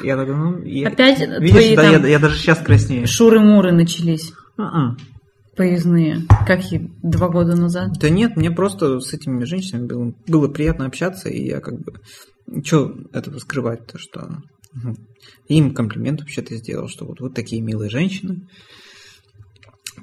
Я 0.04 0.18
такой, 0.18 0.36
ну... 0.36 0.62
я- 0.64 0.88
Опять 0.90 1.20
Видишь, 1.20 1.52
твои 1.52 1.76
да, 1.76 1.82
там 1.92 2.04
я, 2.04 2.08
я 2.10 2.20
даже 2.20 2.38
сейчас 2.38 2.60
краснею. 2.60 3.08
шуры-муры 3.08 3.72
начались. 3.72 4.34
М-м. 4.58 4.98
Поездные. 5.56 6.22
Как 6.46 6.72
и 6.74 6.92
два 7.02 7.30
года 7.30 7.56
назад. 7.56 7.92
Да 8.00 8.10
нет, 8.10 8.36
мне 8.36 8.52
просто 8.52 9.00
с 9.00 9.14
этими 9.14 9.44
женщинами 9.46 9.88
было, 9.88 10.14
было 10.28 10.48
приятно 10.50 10.86
общаться, 10.86 11.30
и 11.30 11.48
я 11.48 11.62
как 11.62 11.80
бы... 11.80 11.94
Что 12.64 12.94
этого 13.14 13.40
скрывать-то, 13.40 13.98
что... 13.98 14.42
ну, 14.74 14.96
Им 15.48 15.74
комплимент 15.74 16.20
вообще-то 16.22 16.56
сделал, 16.58 16.88
что 16.90 17.06
вот 17.06 17.22
вы 17.22 17.30
такие 17.30 17.62
милые 17.62 17.90
женщины. 17.90 18.48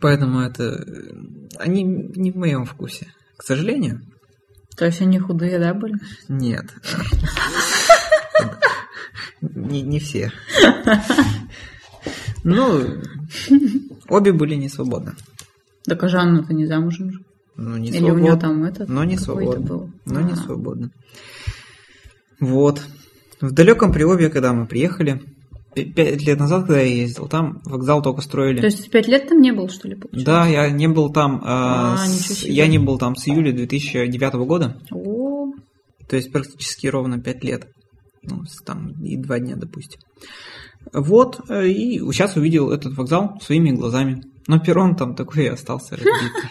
Поэтому 0.01 0.41
это... 0.41 0.85
Они 1.59 1.83
не 1.83 2.33
в 2.33 2.37
моем 2.37 2.65
вкусе. 2.65 3.13
К 3.37 3.43
сожалению, 3.45 4.01
То 4.77 4.87
есть 4.87 5.03
они 5.03 5.19
худые, 5.19 5.59
да, 5.59 5.75
были? 5.75 5.97
нет. 6.29 6.67
Не, 9.43 9.83
не 9.83 9.99
все. 9.99 10.33
Ну, 12.45 12.83
обе 14.09 14.33
были 14.33 14.57
не 14.57 14.69
свободны. 14.69 15.13
Так 15.85 16.03
а 16.03 16.09
Жанна-то 16.09 16.53
не 16.55 16.67
замужем 16.67 17.11
же. 17.13 17.19
Ну, 17.57 17.77
не 17.77 17.91
Или 17.91 18.11
у 18.11 18.19
нее 18.19 18.37
там 18.37 18.65
этот 18.65 18.89
Но 18.89 19.05
не 19.05 19.17
какой-то 19.17 19.53
свободно. 19.53 19.67
был. 19.67 19.91
Но 20.07 20.21
не 20.21 20.33
А. 20.33 20.37
свободно. 20.37 20.91
Вот. 22.41 22.83
В 23.41 23.53
далеком 23.53 23.93
Приобье, 23.93 24.31
когда 24.31 24.53
мы 24.53 24.67
приехали, 24.67 25.21
пять 25.75 26.23
лет 26.27 26.39
назад, 26.39 26.67
когда 26.67 26.81
я 26.81 26.95
ездил, 26.95 27.29
там 27.29 27.61
вокзал 27.65 28.03
только 28.03 28.21
строили. 28.23 28.61
То 28.61 28.67
есть 28.67 28.91
пять 28.91 29.09
лет 29.09 29.29
там 29.29 29.41
не 29.41 29.53
был, 29.53 29.69
что 29.69 29.89
ли, 29.89 29.95
получается? 29.97 30.27
Да, 30.27 30.47
я 30.47 30.71
не 30.71 30.89
был 30.89 31.13
там. 31.13 31.41
а, 31.45 31.95
А, 31.95 31.97
с-. 31.99 32.45
Я 32.45 32.67
не 32.69 32.79
был 32.79 32.99
там 32.99 33.17
с 33.17 33.27
июля 33.29 33.53
2009 33.53 34.35
года, 34.47 34.77
О, 34.93 35.51
то 36.09 36.17
есть 36.17 36.33
практически 36.33 36.87
ровно 36.87 37.21
пять 37.21 37.43
лет. 37.45 37.67
Ну, 38.23 38.43
там 38.65 38.91
и 39.03 39.17
два 39.17 39.41
дня, 39.41 39.57
допустим. 39.57 40.01
Вот, 40.93 41.41
э, 41.49 41.69
и 41.69 41.99
сейчас 42.13 42.37
увидел 42.37 42.71
этот 42.71 42.97
вокзал 42.97 43.41
своими 43.41 43.71
глазами. 43.71 44.23
Но 44.47 44.59
перрон 44.59 44.97
там 44.97 45.15
такой 45.15 45.45
и 45.45 45.49
остался 45.49 45.97
разбитый. 45.97 46.51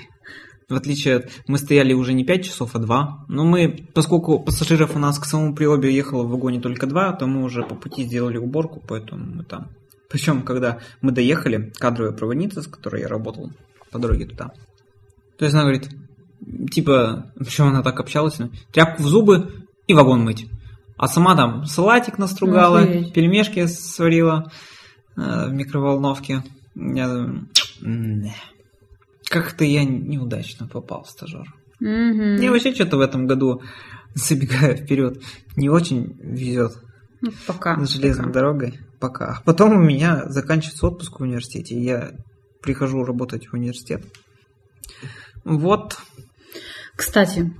В 0.69 0.75
отличие 0.75 1.17
от... 1.17 1.29
Мы 1.47 1.57
стояли 1.57 1.91
уже 1.93 2.13
не 2.13 2.23
5 2.23 2.45
часов, 2.45 2.75
а 2.75 2.79
2. 2.79 3.25
Но 3.27 3.43
мы, 3.43 3.87
поскольку 3.93 4.39
пассажиров 4.39 4.95
у 4.95 4.99
нас 4.99 5.19
к 5.19 5.25
самому 5.25 5.53
Приобе 5.53 5.93
ехало 5.93 6.23
в 6.23 6.29
вагоне 6.29 6.61
только 6.61 6.87
2, 6.87 7.13
то 7.13 7.27
мы 7.27 7.43
уже 7.43 7.63
по 7.63 7.75
пути 7.75 8.03
сделали 8.05 8.37
уборку, 8.37 8.81
поэтому 8.87 9.25
мы 9.35 9.43
там... 9.43 9.67
Причем, 10.09 10.43
когда 10.43 10.79
мы 11.01 11.11
доехали, 11.11 11.73
кадровая 11.77 12.13
проводница, 12.13 12.61
с 12.61 12.67
которой 12.67 13.01
я 13.01 13.07
работал 13.09 13.51
по 13.91 13.99
дороге 13.99 14.25
туда, 14.25 14.51
то 15.37 15.45
есть 15.45 15.53
она 15.55 15.63
говорит, 15.63 15.89
типа, 16.71 17.31
причем 17.37 17.65
она 17.65 17.81
так 17.81 17.99
общалась, 17.99 18.39
ну, 18.39 18.51
тряпку 18.71 19.03
в 19.03 19.07
зубы 19.07 19.65
и 19.87 19.93
вагон 19.93 20.23
мыть. 20.23 20.47
А 20.97 21.07
сама 21.07 21.35
там 21.35 21.65
салатик 21.65 22.17
настругала, 22.17 22.81
Охуеть. 22.81 23.11
пельмешки 23.13 23.65
сварила 23.65 24.51
э, 25.17 25.47
в 25.47 25.51
микроволновке. 25.51 26.43
Я 26.75 27.07
думаю, 27.07 27.25
«М, 27.27 27.49
как-то 29.29 29.63
я 29.63 29.83
неудачно 29.85 30.67
попал 30.67 31.03
в 31.03 31.09
стажер. 31.09 31.45
мгм. 31.79 32.35
Мне 32.35 32.49
вообще 32.51 32.73
что-то 32.73 32.97
в 32.97 33.01
этом 33.01 33.27
году, 33.27 33.61
забегая 34.13 34.75
вперед, 34.75 35.21
не 35.55 35.69
очень 35.69 36.17
везет 36.21 36.73
Ну, 37.21 37.31
пока. 37.47 37.83
с 37.85 37.89
железной 37.89 38.25
пока. 38.27 38.33
дорогой. 38.33 38.79
Пока. 38.99 39.37
А 39.37 39.41
потом 39.43 39.73
у 39.73 39.81
меня 39.81 40.29
заканчивается 40.29 40.85
отпуск 40.87 41.19
в 41.19 41.23
университете, 41.23 41.75
и 41.75 41.83
я 41.83 42.11
прихожу 42.61 43.03
работать 43.03 43.47
в 43.47 43.53
университет. 43.53 44.03
Вот. 45.43 45.97
Кстати, 46.95 47.51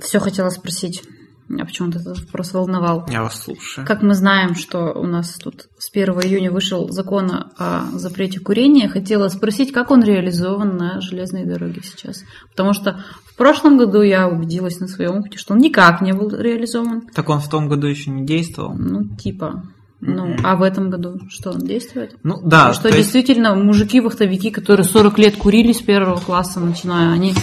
все 0.00 0.18
хотела 0.18 0.48
спросить. 0.50 1.04
А 1.50 1.64
почему-то 1.64 1.98
этот 1.98 2.18
вопрос 2.20 2.52
волновал. 2.54 3.06
Я 3.10 3.22
вас 3.22 3.42
слушаю. 3.42 3.86
Как 3.86 4.02
мы 4.02 4.14
знаем, 4.14 4.54
что 4.54 4.92
у 4.94 5.06
нас 5.06 5.34
тут 5.34 5.66
с 5.78 5.90
1 5.92 6.12
июня 6.22 6.50
вышел 6.50 6.88
закон 6.90 7.30
о 7.58 7.82
запрете 7.92 8.40
курения, 8.40 8.88
хотела 8.88 9.28
спросить, 9.28 9.70
как 9.72 9.90
он 9.90 10.02
реализован 10.02 10.76
на 10.76 11.00
железной 11.00 11.44
дороге 11.44 11.82
сейчас. 11.84 12.24
Потому 12.50 12.72
что 12.72 13.04
в 13.26 13.36
прошлом 13.36 13.76
году 13.76 14.00
я 14.00 14.26
убедилась 14.28 14.80
на 14.80 14.88
своем 14.88 15.18
опыте, 15.18 15.36
что 15.38 15.52
он 15.54 15.60
никак 15.60 16.00
не 16.00 16.12
был 16.12 16.30
реализован. 16.30 17.02
Так 17.14 17.28
он 17.28 17.40
в 17.40 17.48
том 17.48 17.68
году 17.68 17.86
еще 17.86 18.10
не 18.10 18.24
действовал. 18.24 18.74
Ну, 18.74 19.04
типа. 19.16 19.64
Ну, 20.00 20.36
а 20.42 20.56
в 20.56 20.62
этом 20.62 20.90
году 20.90 21.18
что, 21.30 21.50
он 21.52 21.60
действует? 21.60 22.16
Ну 22.22 22.38
да, 22.44 22.70
И 22.70 22.72
что 22.74 22.82
то 22.82 22.88
есть- 22.88 22.98
действительно 23.00 23.54
мужики-вахтовики, 23.54 24.50
которые 24.50 24.84
40 24.84 25.18
лет 25.18 25.36
курили 25.36 25.72
с 25.72 25.80
первого 25.80 26.18
класса, 26.20 26.60
начиная, 26.60 27.12
они 27.12 27.34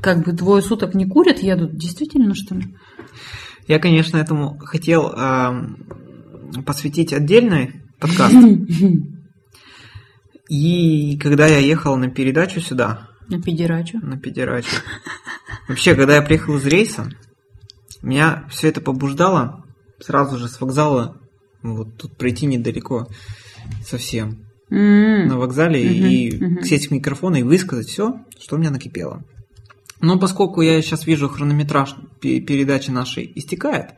как 0.00 0.24
бы 0.24 0.32
двое 0.32 0.62
суток 0.62 0.94
не 0.94 1.06
курят, 1.06 1.38
едут. 1.40 1.76
Действительно, 1.76 2.34
что 2.34 2.54
ли? 2.54 2.74
Я, 3.66 3.78
конечно, 3.78 4.18
этому 4.18 4.58
хотел 4.58 5.12
ам, 5.16 5.78
посвятить 6.66 7.12
отдельный 7.12 7.82
подкаст. 7.98 8.34
И 10.48 11.16
когда 11.18 11.46
я 11.46 11.58
ехал 11.58 11.96
на 11.96 12.10
передачу 12.10 12.60
сюда, 12.60 13.08
На 13.28 13.40
педерачу. 13.40 13.98
на 14.02 14.18
педерачу, 14.18 14.76
вообще, 15.68 15.94
когда 15.94 16.16
я 16.16 16.22
приехал 16.22 16.56
из 16.56 16.66
рейса, 16.66 17.08
меня 18.02 18.44
все 18.50 18.68
это 18.68 18.82
побуждало 18.82 19.64
сразу 20.00 20.36
же 20.36 20.48
с 20.48 20.60
вокзала, 20.60 21.16
вот 21.62 21.96
тут 21.96 22.18
пройти 22.18 22.44
недалеко 22.44 23.08
совсем, 23.86 24.44
М. 24.70 25.28
на 25.28 25.38
вокзале 25.38 25.82
Мгм, 25.82 26.06
и 26.06 26.36
мгм. 26.36 26.62
сесть 26.62 26.88
в 26.88 26.90
микрофон 26.90 27.36
и 27.36 27.42
высказать 27.42 27.88
все, 27.88 28.12
что 28.38 28.56
у 28.56 28.58
меня 28.58 28.70
накипело. 28.70 29.22
Но 30.04 30.18
поскольку 30.18 30.60
я 30.60 30.80
сейчас 30.82 31.06
вижу 31.06 31.28
хронометраж 31.28 31.94
пе- 32.20 32.40
передачи 32.40 32.90
нашей 32.90 33.30
истекает, 33.34 33.92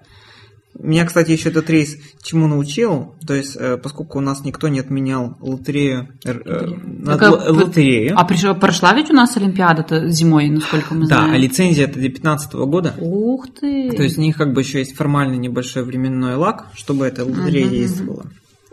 меня, 0.78 1.06
кстати, 1.06 1.30
еще 1.32 1.48
этот 1.48 1.70
рейс 1.70 1.96
чему 2.22 2.46
научил, 2.48 3.14
то 3.26 3.34
есть, 3.34 3.56
э, 3.56 3.78
поскольку 3.78 4.18
у 4.18 4.20
нас 4.20 4.44
никто 4.44 4.68
не 4.68 4.78
отменял 4.78 5.36
лотерею, 5.40 6.08
э, 6.24 6.32
э, 6.32 6.68
Так, 7.06 7.22
а 7.22 7.26
л- 7.26 7.54
лотерею, 7.56 8.12
А 8.16 8.24
пришла, 8.24 8.52
прошла 8.54 8.92
ведь 8.94 9.10
у 9.10 9.14
нас 9.14 9.36
Олимпиада-то 9.38 10.08
зимой, 10.10 10.50
насколько 10.50 10.94
мы 10.94 11.08
да, 11.08 11.16
знаем. 11.20 11.32
а 11.34 11.38
лицензия 11.38 11.86
это 11.86 11.98
для 11.98 12.10
15 12.10 12.52
года, 12.66 12.94
Ух 12.98 13.46
ты! 13.58 13.90
то 13.96 14.02
есть 14.02 14.18
у 14.18 14.20
них 14.20 14.36
как 14.36 14.52
бы 14.52 14.60
еще 14.60 14.78
есть 14.80 14.94
формальный 14.94 15.38
небольшой 15.38 15.82
временной 15.82 16.34
лак, 16.36 16.66
чтобы 16.74 17.06
эта 17.06 17.24
лотерея 17.24 17.64
мгм. 17.66 17.74
действовала. 17.74 18.26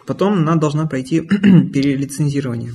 Потом 0.05 0.33
она 0.33 0.55
должна 0.57 0.85
пройти 0.87 1.21
перелицензирование. 1.73 2.73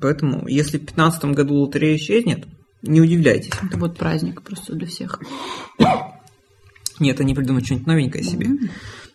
Поэтому, 0.00 0.48
если 0.48 0.78
в 0.78 0.80
2015 0.86 1.24
году 1.26 1.54
лотерея 1.56 1.96
исчезнет, 1.96 2.46
не 2.86 3.00
удивляйтесь. 3.00 3.52
Это 3.62 3.76
будет 3.76 3.96
праздник 3.96 4.42
просто 4.42 4.74
для 4.74 4.86
всех. 4.86 5.20
Нет, 7.00 7.20
они 7.20 7.34
придумают 7.34 7.64
что-нибудь 7.64 7.86
новенькое 7.86 8.22
себе. 8.22 8.48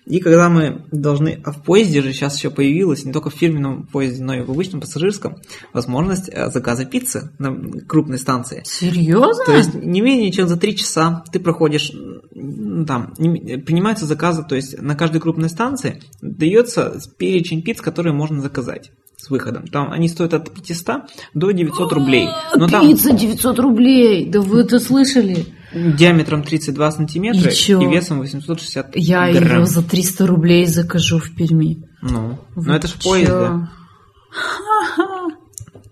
И 0.05 0.19
когда 0.19 0.49
мы 0.49 0.85
должны... 0.91 1.39
А 1.45 1.51
в 1.51 1.63
поезде 1.63 2.01
же 2.01 2.13
сейчас 2.13 2.35
еще 2.35 2.49
появилась, 2.49 3.05
не 3.05 3.13
только 3.13 3.29
в 3.29 3.35
фирменном 3.35 3.85
поезде, 3.85 4.23
но 4.23 4.33
и 4.33 4.41
в 4.41 4.49
обычном 4.49 4.81
пассажирском, 4.81 5.37
возможность 5.71 6.29
э, 6.29 6.49
заказа 6.49 6.85
пиццы 6.85 7.31
на 7.37 7.55
крупной 7.87 8.17
станции. 8.17 8.63
Серьезно? 8.65 9.45
То 9.45 9.55
есть 9.55 9.75
не 9.75 10.01
менее 10.01 10.31
чем 10.31 10.47
за 10.47 10.57
три 10.57 10.75
часа 10.75 11.23
ты 11.31 11.39
проходишь, 11.39 11.91
там, 12.31 13.13
принимаются 13.15 14.07
заказы, 14.07 14.43
то 14.43 14.55
есть 14.55 14.81
на 14.81 14.95
каждой 14.95 15.21
крупной 15.21 15.49
станции 15.49 16.01
дается 16.21 16.99
перечень 17.17 17.61
пиц, 17.61 17.79
которые 17.79 18.13
можно 18.13 18.41
заказать 18.41 18.91
с 19.21 19.29
выходом. 19.29 19.67
Там 19.67 19.91
они 19.91 20.07
стоят 20.07 20.33
от 20.33 20.49
500 20.51 20.87
до 21.33 21.51
900 21.51 21.91
рублей. 21.93 22.29
Но 22.55 22.67
там 22.67 22.87
Пицца 22.87 23.11
900 23.11 23.59
рублей! 23.59 24.25
Да 24.29 24.41
вы 24.41 24.61
это 24.61 24.79
слышали? 24.79 25.45
диаметром 25.71 26.41
32 26.41 26.91
сантиметра 26.93 27.51
И 27.51 27.53
чё? 27.53 27.79
и 27.79 27.85
весом 27.85 28.19
860 28.21 28.95
Я 28.95 29.31
грамм. 29.31 29.59
ее 29.59 29.65
за 29.67 29.83
300 29.83 30.25
рублей 30.25 30.65
закажу 30.65 31.19
в 31.19 31.35
Перми. 31.35 31.83
Ну, 32.01 32.39
ну 32.55 32.73
это 32.73 32.87
ж 32.87 32.91
в 32.93 32.99
чё? 33.03 33.09
поезде. 33.09 33.33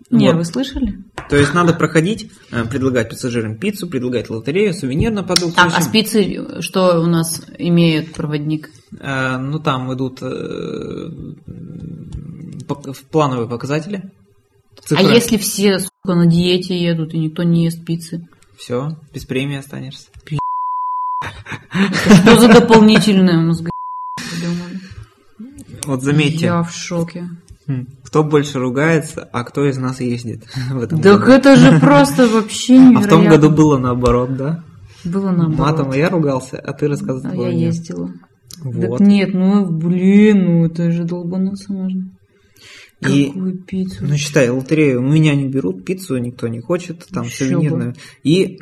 Не, 0.10 0.28
Вот. 0.30 0.38
вы 0.38 0.46
слышали? 0.46 1.04
То 1.30 1.36
есть 1.36 1.54
надо 1.54 1.74
проходить, 1.74 2.32
э, 2.52 2.64
предлагать 2.66 3.10
пассажирам 3.10 3.58
пиццу, 3.58 3.88
предлагать 3.88 4.30
лотерею, 4.30 4.74
сувенирную 4.74 5.26
продукцию. 5.26 5.56
Так, 5.56 5.72
в 5.72 5.78
а 5.78 5.82
спицы 5.82 6.62
что 6.62 7.02
у 7.02 7.06
нас 7.06 7.46
имеет 7.58 8.14
проводник? 8.14 8.70
э, 9.00 9.38
ну 9.38 9.60
там 9.60 9.94
идут 9.94 10.20
э, 10.22 11.10
плановые 13.12 13.50
показатели. 13.50 14.12
А 14.92 15.02
если 15.02 15.38
все, 15.38 15.80
сука, 15.80 16.16
на 16.16 16.28
диете 16.28 16.80
едут 16.80 17.14
и 17.14 17.18
никто 17.18 17.44
не 17.44 17.66
ест 17.66 17.84
пиццы? 17.84 18.28
Все, 18.56 18.98
без 19.14 19.26
премии 19.26 19.58
останешься. 19.58 20.08
Что 21.72 22.40
за 22.40 22.48
дополнительное 22.48 23.54
придумали? 24.16 24.80
Вот 25.86 26.04
заметьте, 26.04 26.46
Я 26.46 26.64
в 26.64 26.74
шоке. 26.74 27.30
М, 27.68 27.88
кто 28.04 28.24
больше 28.24 28.60
ругается, 28.60 29.28
а 29.32 29.44
кто 29.44 29.66
из 29.68 29.78
нас 29.78 30.00
ездит 30.00 30.44
в 30.72 30.82
этом 30.82 31.02
Так 31.02 31.20
году. 31.22 31.32
это 31.32 31.56
же 31.56 31.80
просто 31.80 32.28
вообще 32.34 32.76
А 32.76 32.80
невероятно. 32.80 33.02
в 33.08 33.10
том 33.10 33.28
году 33.28 33.50
было 33.50 33.78
наоборот, 33.78 34.36
да? 34.38 34.64
Было 35.04 35.32
наоборот. 35.32 35.60
Матом 35.60 35.92
я 35.94 36.10
ругался, 36.10 36.58
а 36.58 36.74
ты 36.74 36.88
рассказывал. 36.88 37.32
А 37.32 37.36
я 37.50 37.54
нет. 37.54 37.74
ездила. 37.76 38.12
Так 38.64 38.74
Вот. 38.74 39.00
нет, 39.02 39.34
ну 39.34 39.70
блин, 39.70 40.46
ну 40.46 40.66
это 40.66 40.92
же 40.92 41.04
долбануться 41.04 41.72
можно. 41.74 42.12
И 43.08 43.26
Какую 43.28 43.60
пиццу? 43.64 44.06
Ну, 44.08 44.16
считай, 44.18 44.50
лотерею 44.50 45.02
у 45.02 45.04
меня 45.08 45.36
не 45.36 45.48
берут, 45.48 45.86
пиццу 45.86 46.18
никто 46.18 46.48
не 46.48 46.62
хочет, 46.62 47.06
там 47.14 47.26
Ещё 47.26 47.46
сувенирную. 47.46 47.94
И 48.24 48.58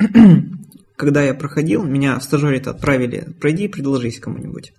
когда 0.98 1.24
я 1.24 1.34
проходил, 1.34 1.84
меня 1.84 2.20
в 2.20 2.24
стажере-то 2.24 2.72
отправили, 2.72 3.30
пройди 3.40 3.66
и 3.66 3.70
предложись 3.70 4.20
кому-нибудь. 4.20 4.74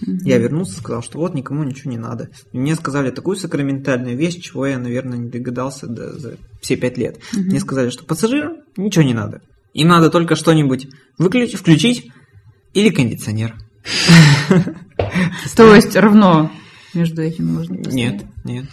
Я 0.00 0.38
вернулся, 0.38 0.76
сказал, 0.78 1.02
что 1.02 1.18
вот 1.18 1.34
никому 1.34 1.64
ничего 1.64 1.90
не 1.90 1.98
надо. 1.98 2.28
И 2.52 2.58
мне 2.58 2.74
сказали 2.74 3.10
такую 3.10 3.36
сакраментальную 3.36 4.16
вещь, 4.16 4.36
чего 4.40 4.66
я, 4.66 4.78
наверное, 4.78 5.18
не 5.18 5.30
догадался 5.30 5.86
до- 5.86 6.18
за 6.18 6.36
все 6.60 6.76
пять 6.76 6.98
лет. 6.98 7.18
Мне 7.32 7.60
сказали, 7.60 7.88
что 7.90 8.04
пассажирам 8.04 8.56
ничего 8.76 9.04
не 9.04 9.14
надо. 9.14 9.40
Им 9.72 9.88
надо 9.88 10.10
только 10.10 10.36
что-нибудь 10.36 10.88
выключить, 11.18 11.58
включить 11.58 12.10
или 12.74 12.90
кондиционер. 12.90 13.54
То 15.56 15.74
есть 15.74 15.94
равно 15.96 16.50
между 16.94 17.22
этим 17.22 17.54
можно? 17.54 17.74
Нет, 17.90 18.24
нет. 18.44 18.66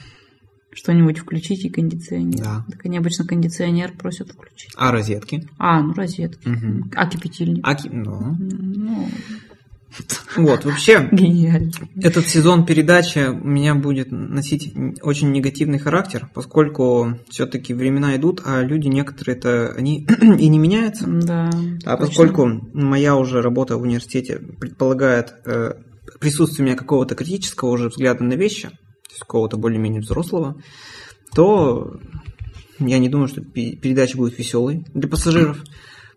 Что-нибудь 0.75 1.19
включить 1.19 1.65
и 1.65 1.69
кондиционер. 1.69 2.43
Да. 2.43 2.65
Так 2.69 2.86
они 2.86 2.97
обычно 2.97 3.25
кондиционер 3.25 3.91
просят 3.93 4.31
включить. 4.31 4.71
А 4.75 4.91
розетки? 4.91 5.47
А, 5.59 5.81
ну 5.81 5.93
розетки. 5.93 6.49
А 6.95 7.07
кипятильник? 7.07 7.59
А 7.63 7.75
ки- 7.75 7.89
ну, 7.89 8.36
Ну, 8.39 9.07
вот, 10.36 10.65
вообще, 10.65 11.08
гениально. 11.12 11.71
Этот 12.01 12.27
сезон 12.27 12.65
передачи 12.65 13.27
у 13.27 13.47
меня 13.47 13.75
будет 13.75 14.12
носить 14.12 14.73
очень 15.01 15.32
негативный 15.32 15.79
характер, 15.79 16.29
поскольку 16.34 17.19
все-таки 17.29 17.73
времена 17.73 18.15
идут, 18.15 18.41
а 18.45 18.62
люди 18.62 18.88
некоторые-то, 18.88 19.73
они 19.77 20.08
и 20.21 20.47
не 20.47 20.58
меняются. 20.58 21.06
Да. 21.08 21.49
А 21.86 21.97
точно. 21.97 21.97
поскольку 21.97 22.47
моя 22.73 23.15
уже 23.15 23.41
работа 23.41 23.77
в 23.77 23.82
университете 23.82 24.38
предполагает 24.38 25.34
э, 25.45 25.73
присутствие 26.19 26.65
у 26.65 26.67
меня 26.67 26.77
какого-то 26.77 27.15
критического 27.15 27.69
уже 27.69 27.89
взгляда 27.89 28.23
на 28.23 28.34
вещи, 28.34 28.69
то 28.69 29.10
есть 29.10 29.19
какого-то 29.19 29.58
более-менее 29.58 30.01
взрослого, 30.01 30.62
то 31.36 31.99
я 32.79 32.97
не 32.99 33.10
думаю, 33.10 33.27
что 33.27 33.41
пе- 33.41 33.75
передача 33.75 34.17
будет 34.17 34.38
веселой 34.38 34.86
для 34.93 35.08
пассажиров. 35.08 35.63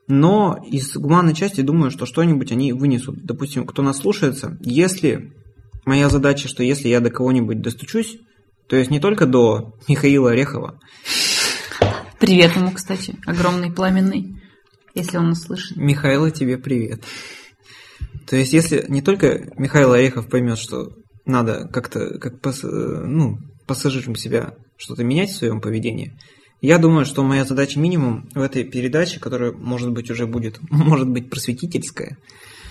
Но 0.08 0.56
из 0.70 0.96
гуманной 0.96 1.34
части 1.34 1.60
думаю, 1.62 1.90
что 1.90 2.06
что-нибудь 2.06 2.52
они 2.52 2.72
вынесут. 2.72 3.24
Допустим, 3.24 3.66
кто 3.66 3.82
нас 3.82 3.98
слушается, 3.98 4.56
если 4.60 5.32
моя 5.84 6.08
задача, 6.08 6.48
что 6.48 6.62
если 6.62 6.88
я 6.88 7.00
до 7.00 7.10
кого-нибудь 7.10 7.60
достучусь, 7.60 8.18
то 8.68 8.76
есть 8.76 8.90
не 8.90 9.00
только 9.00 9.26
до 9.26 9.74
Михаила 9.88 10.30
Орехова, 10.30 10.78
Привет 12.18 12.56
ему, 12.56 12.70
кстати. 12.72 13.14
Огромный 13.26 13.70
пламенный. 13.70 14.40
Если 14.94 15.18
он 15.18 15.28
нас 15.28 15.42
слышит. 15.42 15.76
Михаила, 15.76 16.30
тебе 16.30 16.56
привет. 16.56 17.04
То 18.26 18.36
есть, 18.36 18.54
если 18.54 18.86
не 18.88 19.02
только 19.02 19.50
Михаил 19.58 19.92
Орехов 19.92 20.28
поймет, 20.30 20.58
что 20.58 20.88
надо 21.26 21.68
как-то, 21.68 22.18
как 22.18 22.40
пас- 22.40 22.64
э, 22.64 22.66
ну, 23.04 23.36
пассажирам 23.66 24.16
себя 24.16 24.54
что-то 24.78 25.04
менять 25.04 25.28
в 25.28 25.36
своем 25.36 25.60
поведении, 25.60 26.16
я 26.60 26.78
думаю, 26.78 27.04
что 27.04 27.22
моя 27.22 27.44
задача 27.44 27.78
минимум 27.78 28.28
в 28.34 28.40
этой 28.40 28.64
передаче, 28.64 29.20
которая, 29.20 29.52
может 29.52 29.92
быть, 29.92 30.10
уже 30.10 30.26
будет, 30.26 30.58
может 30.70 31.08
быть, 31.08 31.30
просветительская, 31.30 32.18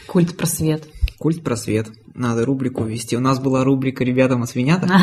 Культ 0.07 0.37
просвет. 0.37 0.87
культ 1.17 1.43
просвет, 1.43 1.89
надо 2.13 2.45
рубрику 2.45 2.83
ввести. 2.83 3.17
У 3.17 3.19
нас 3.19 3.39
была 3.39 3.63
рубрика 3.63 4.03
«Ребятам 4.03 4.43
о 4.43 4.47
свинятах». 4.47 4.89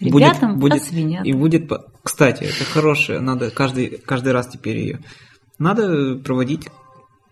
Ребятам 0.00 0.58
будет, 0.58 0.82
освинят. 0.82 1.24
И 1.24 1.32
будет... 1.32 1.70
Кстати, 2.02 2.44
это 2.44 2.64
хорошее, 2.64 3.20
надо 3.20 3.50
каждый, 3.50 3.98
каждый 4.04 4.32
раз 4.32 4.48
теперь 4.48 4.78
ее... 4.78 5.00
Надо 5.58 6.16
проводить 6.16 6.68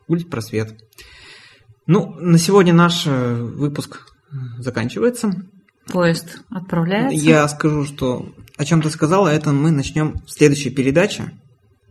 культ 0.07 0.31
просвет. 0.31 0.81
Ну, 1.87 2.15
на 2.21 2.39
сегодня 2.39 2.73
наш 2.73 3.03
э, 3.07 3.35
выпуск 3.35 4.15
заканчивается. 4.59 5.33
Поезд 5.91 6.43
отправляется. 6.51 7.17
Я 7.17 7.47
скажу, 7.49 7.85
что 7.85 8.27
о 8.57 8.65
чем 8.65 8.83
ты 8.83 8.91
сказала, 8.91 9.29
это 9.29 9.51
мы 9.53 9.71
начнем 9.71 10.15
в 10.27 10.31
следующей 10.31 10.71
передаче. 10.71 11.33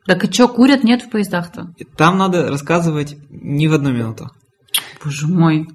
Так 0.06 0.24
и 0.24 0.32
что, 0.32 0.48
курят 0.48 0.84
нет 0.84 1.04
в 1.04 1.10
поездах-то? 1.10 1.74
Там 1.98 2.18
надо 2.18 2.48
рассказывать 2.48 3.18
не 3.30 3.68
в 3.68 3.74
одну 3.74 3.92
минуту. 3.92 4.30
Боже 5.04 5.28
мой. 5.28 5.68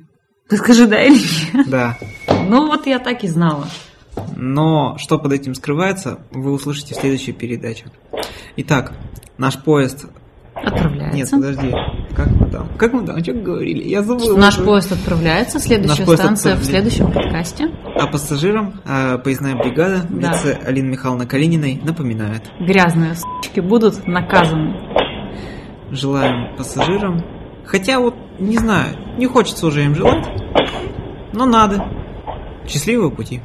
Ты 0.49 0.57
скажи, 0.57 0.87
да 0.87 1.03
или 1.03 1.19
нет? 1.53 1.69
Да. 1.69 1.99
Ну 2.29 2.67
вот 2.67 2.87
я 2.87 2.99
так 2.99 3.25
и 3.25 3.29
знала. 3.29 3.69
Но 4.35 4.97
что 4.99 5.19
под 5.19 5.33
этим 5.33 5.55
скрывается, 5.55 6.21
вы 6.31 6.53
услышите 6.53 6.95
в 6.95 6.99
следующей 6.99 7.33
передаче. 7.33 7.87
Итак, 8.57 8.95
наш 9.39 9.63
поезд... 9.63 10.07
Нет, 10.55 10.65
Отправляется. 10.73 11.37
подожди. 11.37 11.73
Как 12.17 12.29
мы 12.31 12.51
там? 12.51 12.69
Как 12.79 12.93
мы 12.95 13.05
там? 13.07 13.23
Что 13.23 13.35
говорили? 13.35 13.83
Я 13.87 14.03
забыл. 14.03 14.37
Наш 14.39 14.57
поезд 14.59 14.91
отправляется. 14.93 15.61
Следующая 15.61 16.07
Наш 16.07 16.19
станция 16.19 16.55
в 16.57 16.59
отправляется. 16.61 16.71
следующем 16.71 17.13
подкасте. 17.13 17.69
А 18.01 18.07
пассажирам 18.07 18.81
э, 18.87 19.19
поездная 19.19 19.55
бригада 19.55 20.07
в 20.09 20.19
Да. 20.19 20.31
лице 20.33 20.59
Алины 20.65 20.89
Михайловны 20.89 21.27
Калининой 21.27 21.79
напоминает. 21.85 22.43
Грязные 22.59 23.15
с***ки 23.15 23.61
будут 23.61 24.07
наказаны. 24.07 24.75
желаем 25.91 26.57
пассажирам. 26.57 27.23
Хотя 27.67 28.01
вот, 28.01 28.15
не 28.39 28.57
знаю, 28.57 28.97
не 29.19 29.27
хочется 29.27 29.67
уже 29.67 29.85
им 29.85 29.95
желать, 29.95 30.27
но 31.33 31.45
надо. 31.47 31.85
Счастливого 32.67 33.11
пути. 33.11 33.41